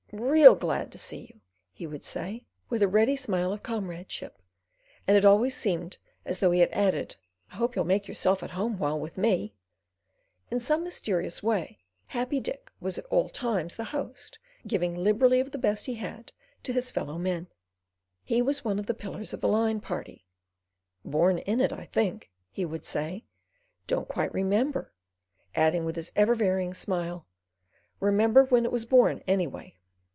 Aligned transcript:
"Real 0.13 0.55
glad 0.55 0.91
to 0.91 0.97
see 0.97 1.21
you," 1.27 1.39
he 1.71 1.87
would 1.87 2.03
say, 2.03 2.43
with 2.67 2.83
a 2.83 2.87
ready 2.89 3.15
smile 3.15 3.53
of 3.53 3.63
comradeship; 3.63 4.41
and 5.07 5.15
it 5.15 5.23
always 5.23 5.55
seemed 5.55 5.99
as 6.25 6.39
though 6.39 6.51
he 6.51 6.59
had 6.59 6.69
added: 6.73 7.15
"I 7.53 7.55
hope 7.55 7.77
you'll 7.77 7.85
make 7.85 8.09
yourself 8.09 8.43
at 8.43 8.49
home 8.51 8.77
while 8.77 8.99
with 8.99 9.17
me." 9.17 9.55
In 10.49 10.59
some 10.59 10.83
mysterious 10.83 11.41
way, 11.41 11.79
Happy 12.07 12.41
Dick 12.41 12.69
was 12.81 12.97
at 12.97 13.05
all 13.05 13.29
times 13.29 13.77
the 13.77 13.85
host 13.95 14.37
giving 14.67 14.95
liberally 14.97 15.39
of 15.39 15.51
the 15.51 15.57
best 15.57 15.85
he 15.85 15.93
had 15.93 16.33
to 16.63 16.73
his 16.73 16.91
fellow 16.91 17.17
men. 17.17 17.47
He 18.25 18.41
was 18.41 18.65
one 18.65 18.79
of 18.79 18.87
the 18.87 18.93
pillars 18.93 19.31
of 19.33 19.39
the 19.39 19.47
Line 19.47 19.79
Party. 19.79 20.25
"Born 21.05 21.37
in 21.37 21.61
it, 21.61 21.71
I 21.71 21.85
think," 21.85 22.29
he 22.49 22.65
would 22.65 22.83
say. 22.83 23.23
"Don't 23.87 24.09
quite 24.09 24.33
remember," 24.33 24.91
adding 25.55 25.85
with 25.85 25.95
his 25.95 26.11
ever 26.17 26.35
varying 26.35 26.73
smile, 26.73 27.25
"Remember 28.01 28.43
when 28.43 28.65
it 28.65 28.73
was 28.73 28.83
born, 28.83 29.23
anyway." 29.25 29.77